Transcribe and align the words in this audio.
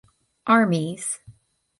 Armies. 0.47 1.19